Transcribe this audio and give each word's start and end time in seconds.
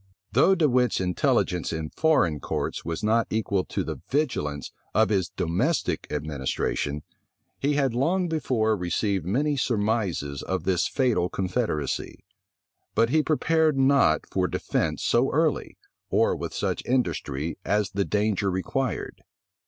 Though 0.31 0.55
De 0.55 0.67
Wit's 0.67 0.99
intelligence 0.99 1.71
in 1.71 1.91
foreign 1.91 2.39
courts 2.39 2.83
was 2.83 3.03
not 3.03 3.27
equal 3.29 3.63
to 3.65 3.83
the 3.83 4.01
vigilance 4.09 4.71
of 4.95 5.09
his 5.09 5.29
domestic 5.29 6.07
administration, 6.11 7.03
he 7.59 7.73
had 7.73 7.93
long 7.93 8.27
before 8.27 8.75
received 8.75 9.27
many 9.27 9.55
surmises 9.57 10.41
of 10.41 10.63
this 10.63 10.87
fatal 10.87 11.29
confederacy; 11.29 12.23
but 12.95 13.11
he 13.11 13.21
prepared 13.21 13.77
not 13.77 14.25
for 14.31 14.47
defence 14.47 15.03
so 15.03 15.31
early, 15.31 15.77
or 16.09 16.35
with 16.35 16.51
such 16.55 16.83
industry, 16.83 17.59
as 17.63 17.91
the 17.91 18.03
danger 18.03 18.49
required. 18.49 19.21